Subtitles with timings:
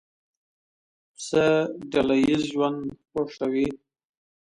[1.13, 1.45] پسه
[1.91, 3.67] ډله ییز ژوند خوښوي.